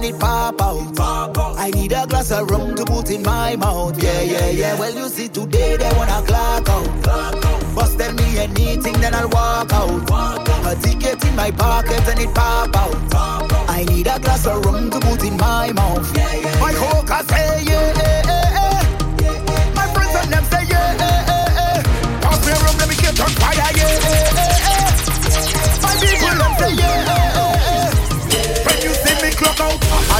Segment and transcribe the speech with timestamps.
[0.00, 0.96] when it pop out.
[0.96, 1.58] Pop out.
[1.58, 4.02] I need a glass of rum to put in my mouth.
[4.02, 4.78] Yeah, yeah, yeah.
[4.78, 7.02] Well, you see, today they wanna clock out.
[7.02, 7.74] Clock out.
[7.74, 10.10] Bust tell me anything, then I'll walk out.
[10.10, 10.72] Walk out.
[10.72, 13.10] A ticket in my pocket and it pop out.
[13.10, 13.70] Pop out.
[13.70, 16.16] I need a glass of rum to put in my mouth.
[16.16, 16.78] Yeah, yeah, my yeah.
[16.78, 18.19] coca say yeah.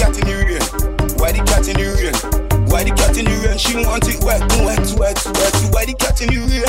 [0.00, 0.64] cat in the rain?
[1.20, 2.16] Why the cat in the rain?
[2.72, 3.58] Why the cat in the rain?
[3.58, 5.54] She want it wet, wet, wet, wet.
[5.76, 6.64] Why the cat in the rain?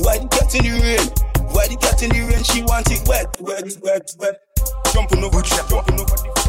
[0.00, 1.04] Why the cat in the rain?
[1.52, 2.42] Why the cat in the rain?
[2.42, 4.40] She want it wet, wet, wet, wet.
[4.92, 6.39] Jumping over, jumping over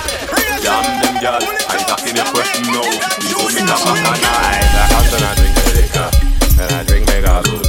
[0.62, 1.42] Jam them gal.
[1.42, 2.88] I talk in a question now.
[3.20, 4.22] We go make a bacchanal.
[4.24, 6.10] I talk and I drink the liquor.
[6.62, 7.66] And I drink mega good.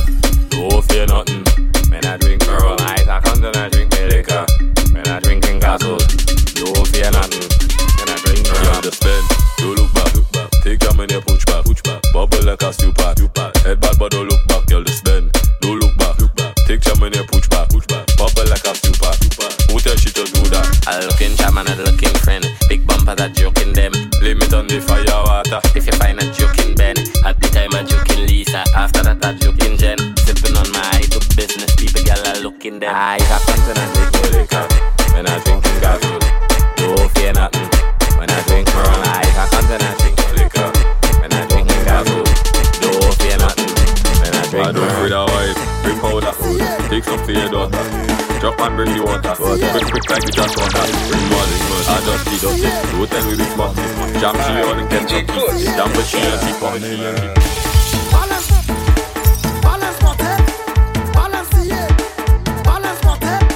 [0.50, 1.44] Don't fear nothing.
[1.90, 2.76] When I drink pearl.
[2.80, 4.46] I talk and I drink the liquor.
[4.92, 5.98] When I drink in castle.
[6.54, 7.48] Don't fear nothing.
[7.98, 8.62] When I drink pearl.
[8.62, 9.24] You understand?
[9.58, 10.14] Don't look back.
[10.14, 10.50] Look back.
[10.62, 11.26] Take your back.
[11.26, 11.44] Push
[11.84, 12.02] back.
[12.12, 13.56] Bubble like a pot.
[13.64, 14.41] Head bad but don't look
[21.64, 22.44] looking jam a looking friend.
[22.68, 23.92] Big bumper that joking them.
[24.22, 25.60] Limit on the fire water.
[25.76, 28.64] If you find a joking Ben, at the time a joking Lisa.
[28.74, 29.98] After that a joking Jen.
[30.16, 31.74] Sipping on my eye to business.
[31.76, 32.94] People gal are looking them.
[32.94, 34.66] I happen to not drink no liquor.
[35.14, 36.24] When I drinking gasoline.
[36.76, 37.70] Don't fear nothing.
[38.18, 40.68] When I drink Corona, I happen to not drink no liquor.
[41.20, 42.38] When I drink gasoline.
[42.80, 43.70] Don't fear nothing.
[44.22, 45.58] When I drink I don't fear wife.
[45.82, 46.34] Bring powder.
[46.88, 48.11] Take some for your daughter.
[48.42, 49.34] Drop and bring the water.
[49.38, 50.82] Quick, quick like the just water.
[50.82, 51.62] Bring money.
[51.86, 52.74] I just eat up it.
[52.90, 53.78] Don't tell me this much.
[54.18, 55.26] Jam she on and get some
[55.62, 57.38] Jam but she and keep on she and keep
[58.10, 58.50] Balance,
[59.62, 60.42] balance my head,
[61.14, 61.94] balance the head,
[62.64, 63.46] balance my head,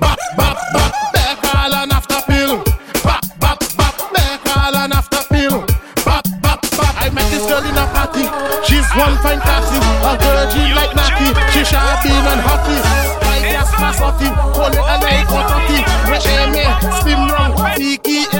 [0.00, 2.62] Bap, bap, bap, bear call and after pill.
[3.04, 5.66] Bap, bap, bap, bear call and after pill.
[6.04, 6.94] Bap, bap, bap.
[6.96, 8.24] I met this girl in a party.
[8.66, 11.34] She's one fine cassie, a virgin like Naki.
[11.52, 12.78] She sharping and happy.
[13.24, 17.00] My gas pass off hold it and I am I?
[17.00, 18.39] Spin round, fiki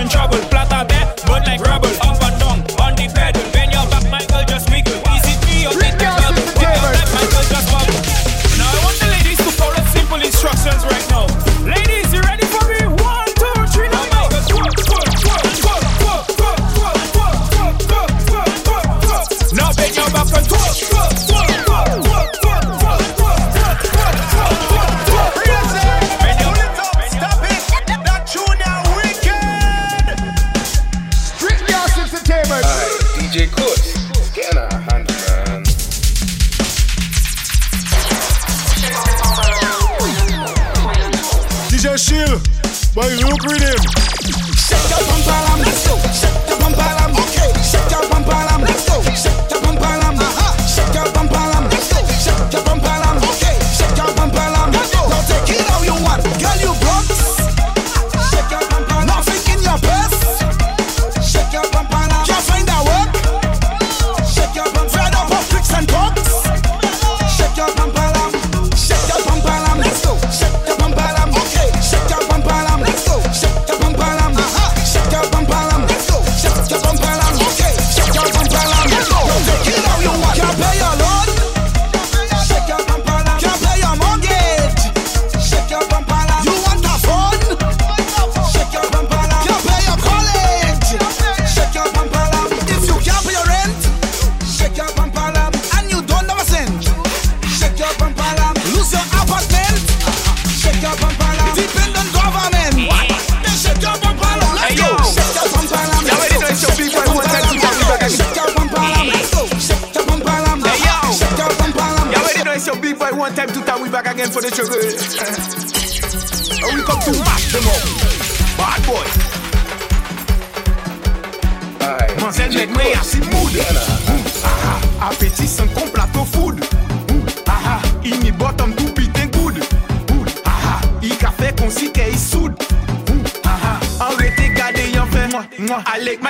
[0.00, 0.49] in trouble.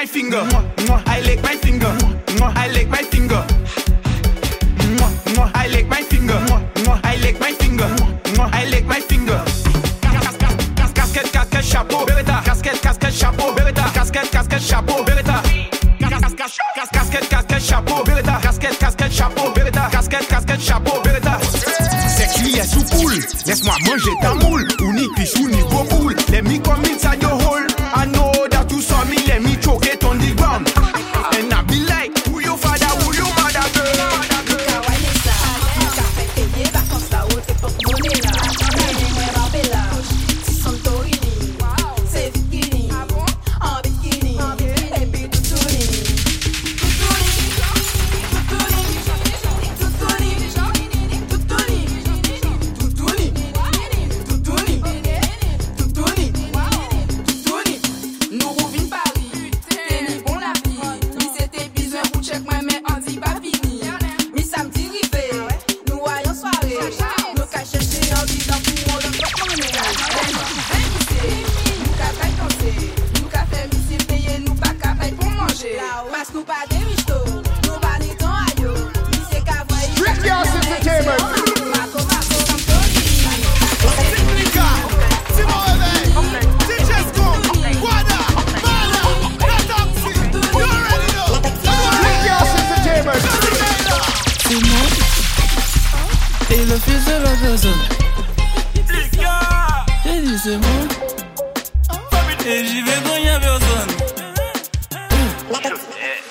[0.00, 0.48] my finger.
[1.06, 1.59] I lick my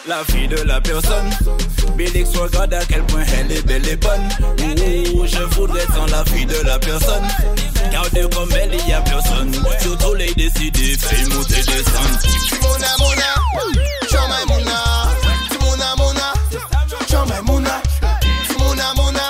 [0.10, 1.30] la vie de la personne.
[1.96, 4.28] Bélix regarde à quel point elle est belle et bonne.
[5.14, 7.28] Ouh, je voudrais sans la vie de la personne.
[7.92, 9.54] Car de comme elle, il y a personne.
[9.80, 12.10] Surtout les décidés, fais monter des sons.
[12.62, 13.30] Mona, Mona.
[14.08, 15.96] Mona,
[17.46, 19.29] Mona, Mona.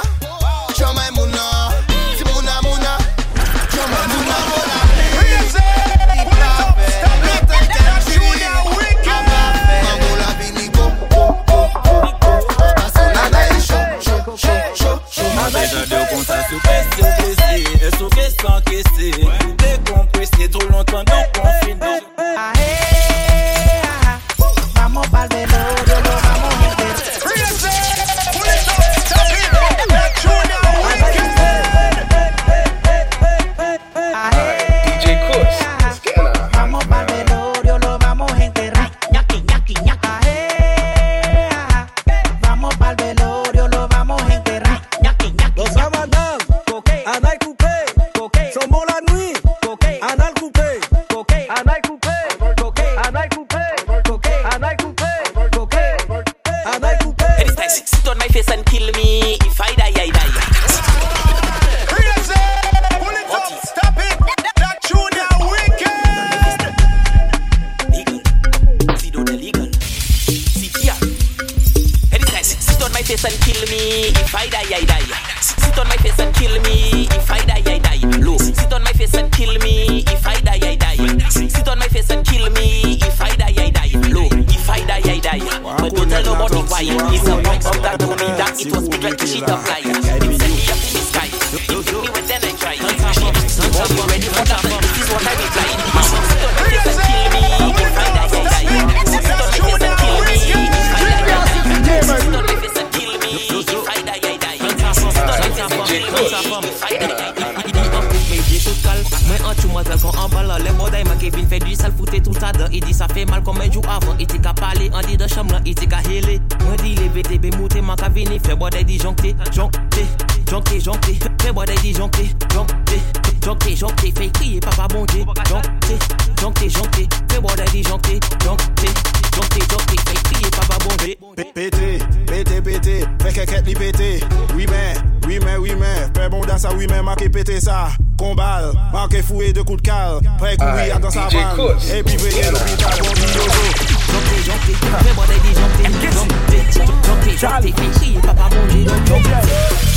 [133.30, 134.20] Pété, fè keket li pété
[134.56, 137.90] Oui men, oui men, oui men Fè bon dans sa oui men, marqué pété ça.
[138.18, 141.90] Combal, marqué foué de coups de cal Prêt courir dans sa DJ vanne Kush.
[141.92, 143.66] Et puis venez l'hôpital, bon dit yozo
[144.10, 149.30] Jonkte, jonkte Fè boday di jonkte, jonkte, jonkte, jonkte Fè kriye papa bonje Jonkte,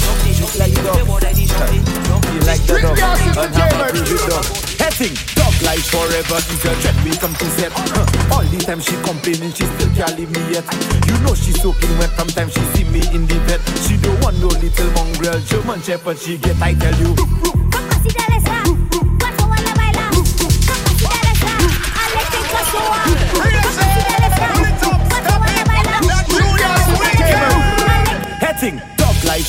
[0.02, 0.62] jonkte, jonkte
[0.98, 4.44] Fè boday di jonkte, jonkte like the dog and have a prove it dog.
[4.78, 5.31] Heading dog
[5.64, 7.72] life forever is a dread we come to set.
[7.75, 8.35] Huh.
[8.35, 10.64] All the time she complaining, she still can't leave me yet.
[11.07, 13.61] You know she soaking wet from time she see me in the bed.
[13.87, 16.18] She don't want no little mongrel German shepherd.
[16.18, 17.14] She get I tell you.
[28.40, 28.91] Heading dog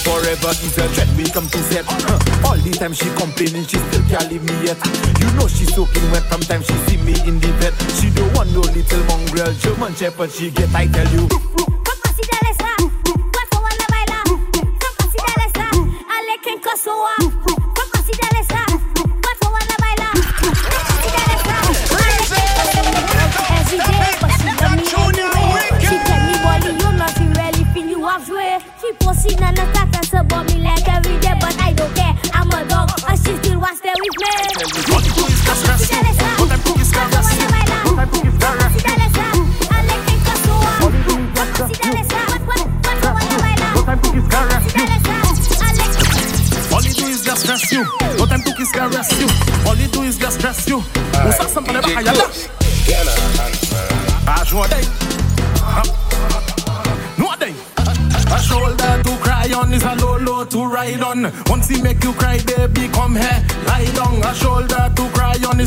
[0.01, 1.85] forever is a dread we come to set.
[1.85, 2.49] Huh.
[2.49, 4.77] All the time she complaining, she still can't leave me yet.
[5.19, 7.73] You know she soaking wet from time she see me in the bed.
[7.99, 10.31] She don't want no little mongrel German shepherd.
[10.31, 11.27] She get I tell you.
[11.29, 11.37] She
[11.85, 12.53] posting on the
[17.03, 17.32] status
[29.41, 29.92] about
[61.47, 63.45] Once he make you cry, baby, come here,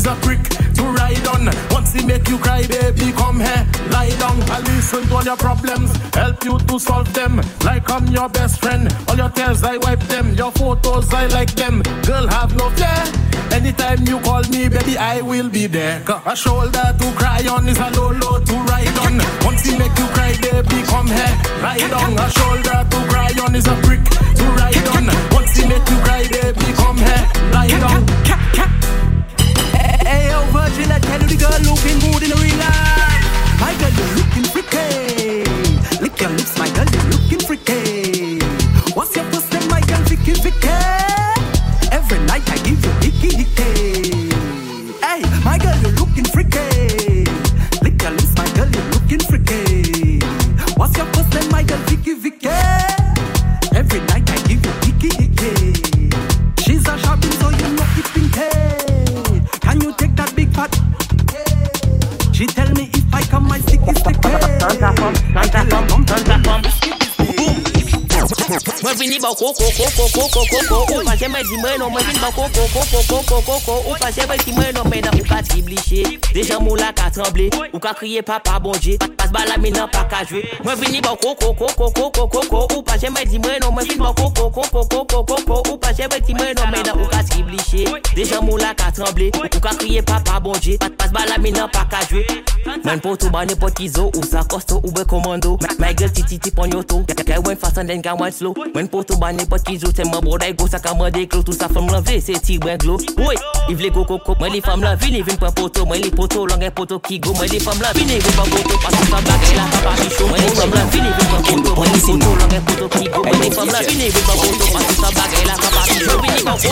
[0.07, 0.41] a brick
[0.75, 1.49] to ride on.
[1.69, 4.41] Once he make you cry, baby, come here, lie down.
[4.49, 7.41] I listen to all your problems, help you to solve them.
[7.63, 8.93] Like I'm your best friend.
[9.09, 11.81] All your tears I wipe them, your photos I like them.
[12.05, 13.03] Girl, have no fear.
[13.51, 16.01] Anytime you call me, baby, I will be there.
[16.25, 19.19] A shoulder to cry on is a low to ride on.
[19.43, 22.17] Once he make you cry, baby, come here, lie down.
[22.17, 25.05] A shoulder to cry on is a brick to ride on.
[25.31, 28.05] Once he make you cry, baby, come here, ride on.
[30.67, 33.61] Virgin, I tell you the girl looking good in real life.
[33.61, 35.47] My girl, you're looking freaky.
[36.01, 38.06] Lick your lips, my girl, you're looking freaky.
[69.27, 72.19] Mwen vini ba koko koko koko koko Ou pa jeme di mwen non mwen vini
[72.19, 75.41] ba koko koko koko koko Ou pa jeme di mwen non men nan ou ka
[75.43, 79.71] tribliche Dejan mou la ka tremble Ou ka kriye papa bonje Pas ba la mi
[79.71, 83.39] nan pa ka jwe Mwen vini ba koko koko koko koko Ou pa jeme di
[83.39, 86.71] mwen non mwen vini ba koko koko koko koko Ou pa jeme di mwen non
[86.71, 87.83] men nan ou ka tribliche
[88.15, 91.67] Dejan mou la ka tremble Ou ka kriye papa bonje Pas ba la mi nan
[91.73, 92.23] pa ka jwe
[92.85, 96.59] Mwen poto ba nepot kizo Ou sa kosto ou be komando My girl titi tip
[96.59, 99.63] on your toe Girl went fast and then girl went slow Mwen poto ba nepot
[99.63, 102.33] kizo Te mwen boday go sa ka mwen deklo Tout sa fam lan vle se
[102.39, 103.35] ti mwen glow Woy,
[103.69, 106.45] if le go koko Mwen li fam lan vini vin pwen poto Mwen li poto
[106.45, 109.09] long e poto ki go Mwen li fam lan vini vin pwen poto Pas tout
[109.09, 111.75] sa bagay la ka pa mi show Mwen li fam lan vini vin pwen poto
[111.75, 114.37] Mwen li poto long e poto ki go Mwen li fam lan vini vin pwen
[114.37, 116.67] poto Pas tout sa bagay la ka pa mi show Vini Pa pa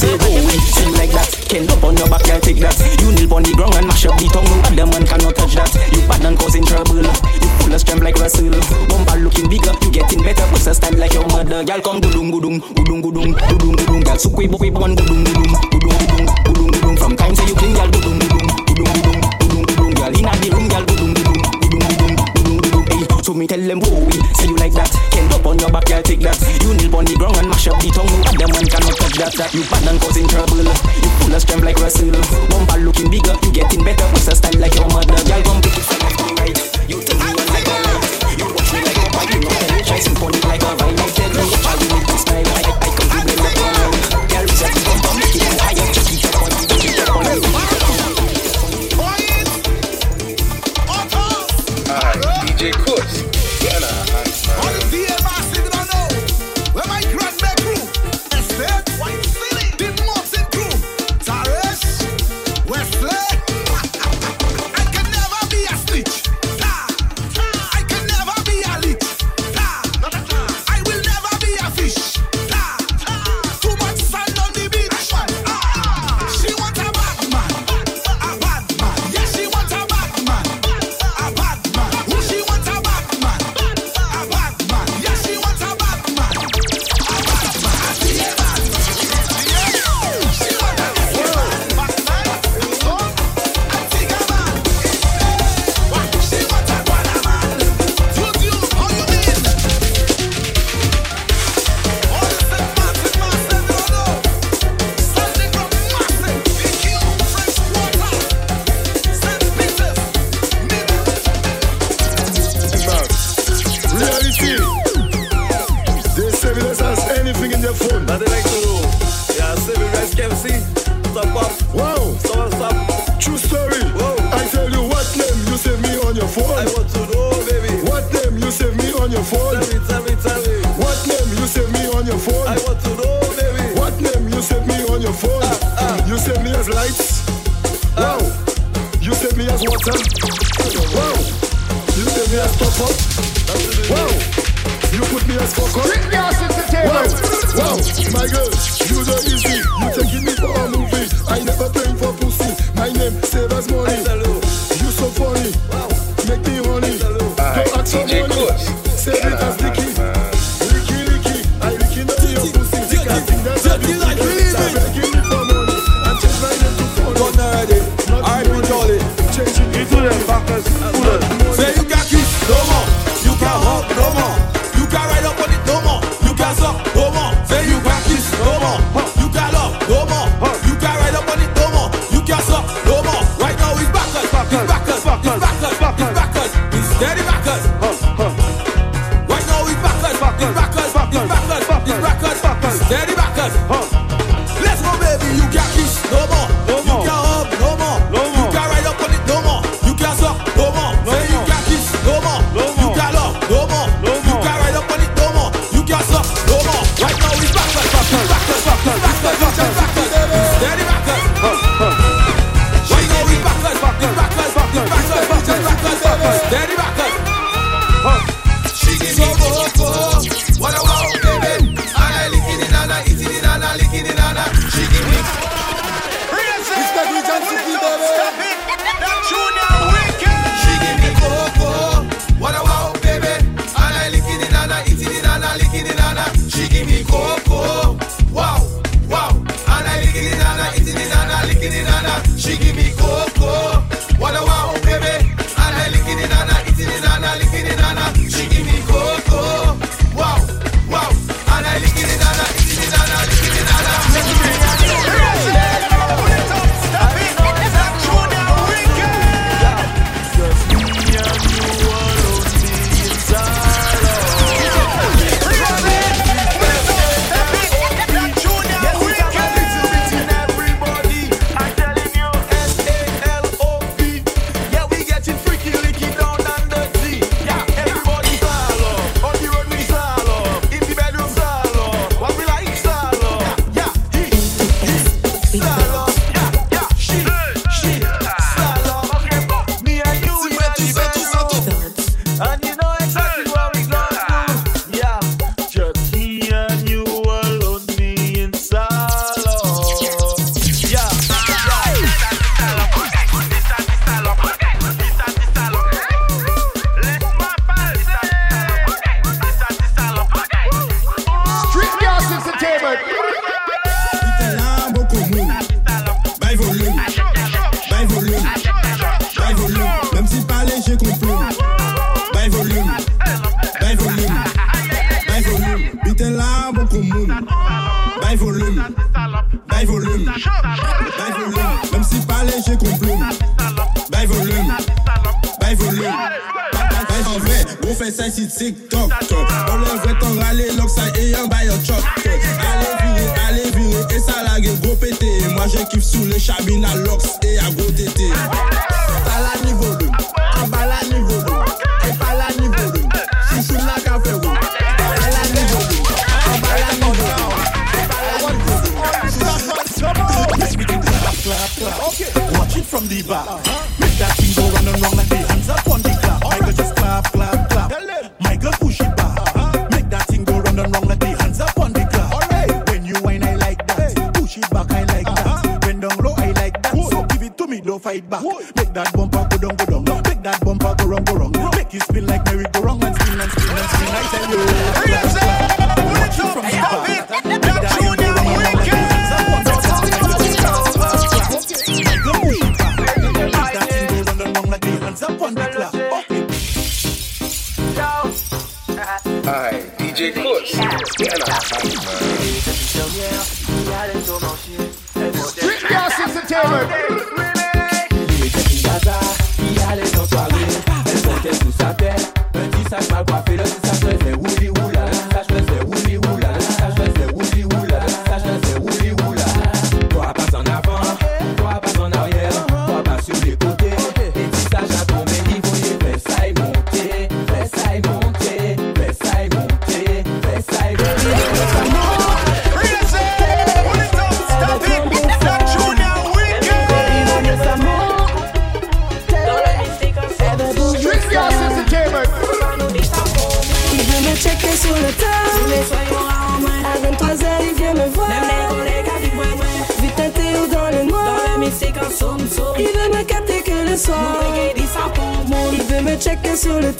[0.00, 2.72] Sing like that, kend up on your back, girl, take that.
[3.00, 4.46] You kneel on the ground and mash up the tongue.
[4.64, 5.72] Other man cannot touch that.
[5.92, 7.02] You bad and causing trouble.
[7.80, 8.50] You of strength like Russell.
[8.88, 10.44] Bumper looking bigger, you getting better.
[10.52, 11.64] Push a style like your mother.
[11.64, 14.18] Girl, come gudung gudung, gudung gudung, gudung gudung.
[14.18, 16.98] So quick, quick, one gudung gudung, gudung gudung, gudung gudung.
[16.98, 19.94] From time say you clean, girl, gudung gudung, gudung gudung, gudung gudung.
[19.96, 22.84] Girl, inna the room, girl, gudung gudung, gudung gudung, gudung gudung.
[22.90, 24.90] Hey, so me tell them, whoa, say you like that.
[25.08, 26.36] Kend up on your back, girl, take that.
[26.60, 28.12] You kneel on the ground and mash up the tongue.
[28.12, 29.32] No other man cannot touch that.
[29.40, 29.54] that.
[29.54, 30.60] You bad and causing trouble.
[30.60, 32.12] You full of strength like Russell.
[32.50, 34.04] Bumper looking bigger, you getting better.
[34.12, 35.16] What's a style like your mother?
[35.24, 36.19] Girl, come take it
[40.00, 40.06] Me
[40.40, 40.89] try like a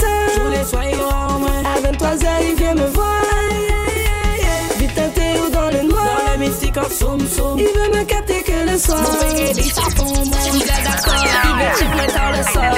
[0.00, 0.78] checker sur le tas.
[1.64, 3.22] À 23h, il vient me voir.
[4.78, 6.06] Vu teinté ou dans le noir.
[6.38, 6.50] Il
[7.66, 9.00] veut me capter que le soir.
[9.32, 9.54] Il est
[10.84, 12.70] d'accord, il veut check moi dans le soir.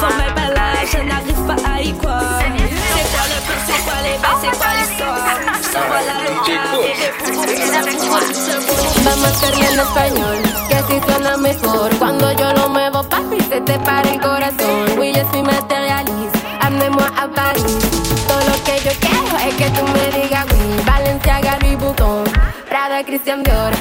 [0.00, 2.38] Faut même pas là, je n'arrive pas à y croire.
[2.40, 5.24] C'est quoi le plan, c'est quoi les bains, c'est quoi l'histoire?
[5.62, 6.14] Je t'envoie la
[9.04, 10.38] Vamos a hacerlo en español,
[10.68, 11.88] que así suena mejor.
[11.98, 14.98] Cuando yo lo muevo, papi, se te para el corazón.
[14.98, 16.03] Oui, je suis matérialiste,
[17.24, 20.84] todo lo que yo quiero es que tú me digas, güey.
[20.84, 22.24] Valencia, Gary, Butón,
[22.68, 23.72] Prada, Cristian Dior,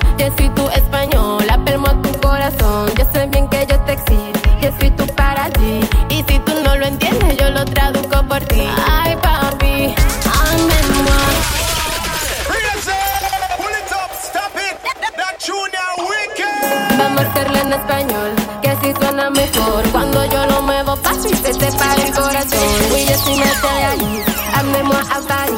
[23.54, 25.54] Je suis matérialiste, amenez-moi à Paris.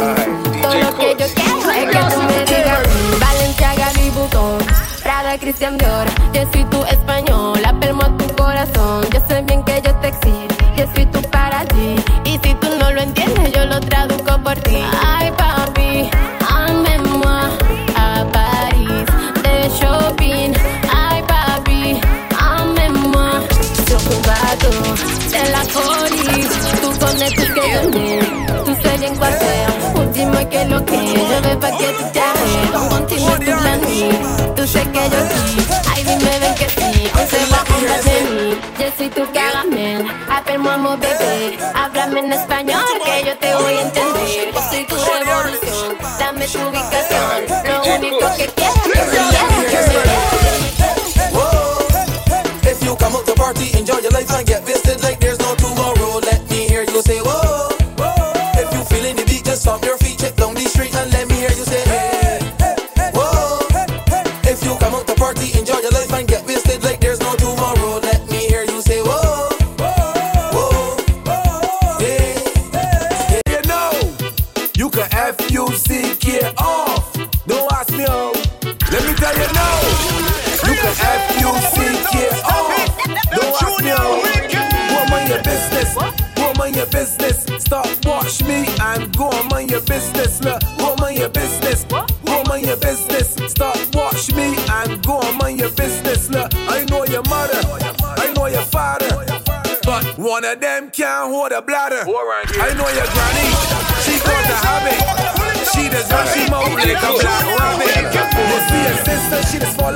[0.61, 2.83] Todo lo que yo quiero es que tú me digas.
[3.19, 4.57] Valenciaga, Vuitton,
[5.03, 6.05] Prada, Christian Dior.
[6.33, 9.05] Yo soy tu español, appelle-moi tu corazón.
[9.13, 12.01] Yo sé bien que yo te excito, yo soy tu paradis.
[12.25, 14.83] Y si tú no lo entiendes, yo lo traduzco por ti.
[15.01, 15.31] Ay,
[30.49, 34.81] que lo que Llueve pa' que tú te arregles Contigo tu plan mí Tú sé
[34.89, 35.67] que yo sí.
[35.93, 37.03] Ay, dime, ven que sí.
[37.15, 38.57] Hoy se va a de mí.
[38.79, 40.07] Yo soy tu caramel.
[40.29, 41.57] Apermo, amo, bebé.
[41.75, 44.14] Háblame en español Que yo te voy a entender.
[90.39, 90.41] Business.
[90.41, 91.83] Look, go mind your business.
[91.85, 93.35] Go mind your business.
[93.51, 96.29] Stop watch me and go on mind your business.
[96.29, 97.61] Look, I know your mother.
[98.01, 99.09] I know your father.
[99.83, 102.03] But one of them can't hold a bladder.
[102.05, 103.47] I know your granny.
[104.03, 105.35] She got the habit.
[105.73, 107.95] She does run, she mouth like a black rabbit.
[107.95, 109.95] You see your sister, she just fall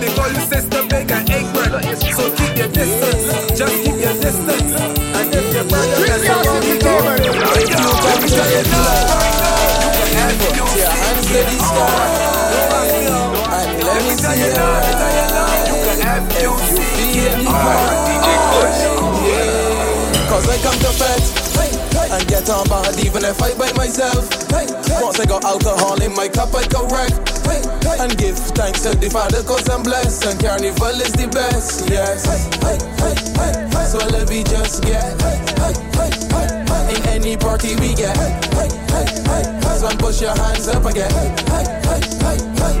[0.00, 1.98] They call you sister big and ignorant.
[1.98, 3.58] So keep your distance.
[3.58, 4.72] Just keep your distance.
[5.16, 7.73] And if your brother has a wrong you go.
[8.24, 8.64] If you your
[9.84, 11.60] Put your hands to the
[13.84, 14.16] let me.
[17.20, 17.52] If you
[17.84, 19.04] feel
[20.28, 20.90] cause I come to
[22.14, 24.30] and get on bad even if I myself.
[25.02, 27.12] Once I got alcohol in my cup, I correct
[28.00, 31.90] and give thanks to the Father cause I'm blessed and carnival is the best.
[31.90, 32.24] Yes.
[33.92, 36.63] So let me just get
[36.94, 38.16] in any party we get.
[39.78, 41.10] So push your hands up again.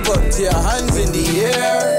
[0.04, 1.98] Put your hands in the air.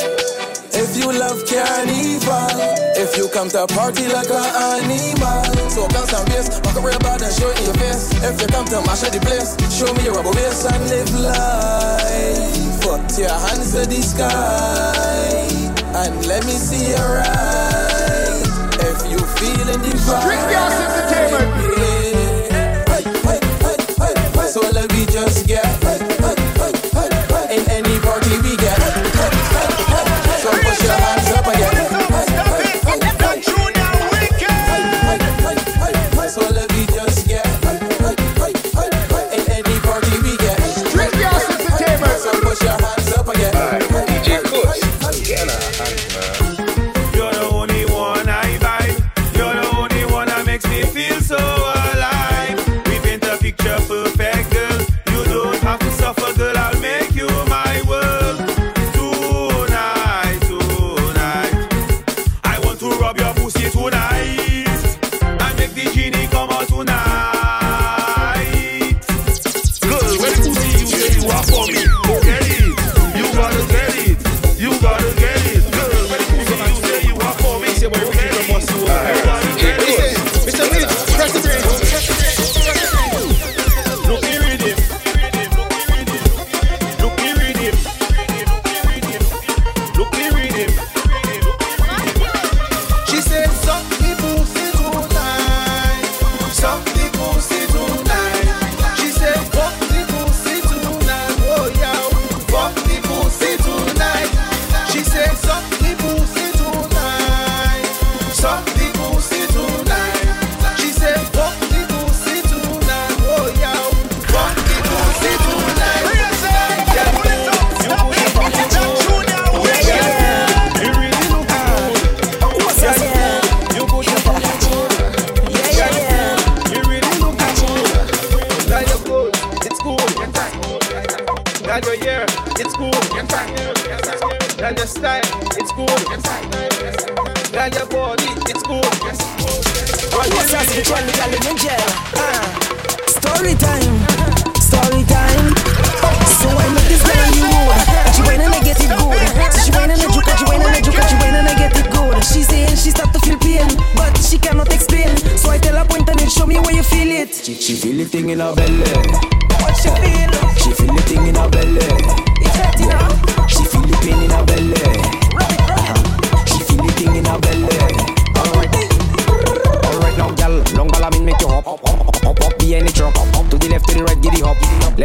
[0.78, 2.51] If you love carnival,
[2.95, 6.99] if you come to party like an animal, so bounce and bass, walk a real
[6.99, 8.12] bad and show it in your face.
[8.23, 11.13] If you come to mash up the place, show me your rubber bass and live
[11.19, 12.82] life.
[12.82, 15.38] Put your hands to the sky
[15.95, 18.47] and let me see your eyes.
[18.84, 21.85] If you feeling the vibe, yeah.
[25.08, 25.74] Just get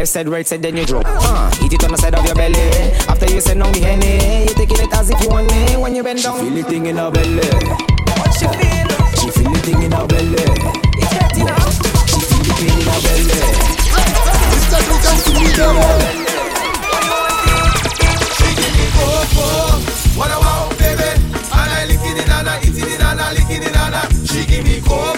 [0.01, 1.03] Left side, right side, then you drop.
[1.05, 2.57] Uh, hit it on the side of your belly.
[3.05, 5.77] After you send down the henny, you taking it as if you want me.
[5.77, 7.45] When you bend down, she feel the thing in her belly.
[8.17, 8.89] What she feel?
[9.21, 10.41] She feel the thing in her belly.
[10.97, 11.69] It's hurting her.
[12.09, 13.37] She feel the pain in her belly.
[20.17, 21.13] What I want, baby.
[21.13, 23.75] And I lick it in and I eat it in and I lick it in
[23.77, 25.10] and I she give me cocoa.